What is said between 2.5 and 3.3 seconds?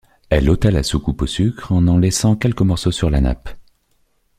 morceaux sur la